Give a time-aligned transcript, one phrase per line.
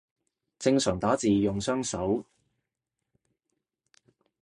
[0.57, 2.25] 正常打字用雙手